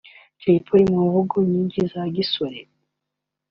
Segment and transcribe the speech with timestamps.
[0.41, 2.59] Jay Polly mu mvugo nyinshi za gisore